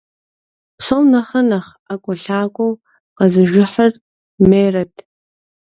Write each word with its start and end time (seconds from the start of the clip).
Псом 0.77 1.05
нэхърэ 1.11 1.41
нэхъ 1.49 1.69
ӀэкӀуэлъакӀуэу 1.87 2.79
къэзыжыхьыр 3.17 3.91
Мерэтт. 4.49 4.97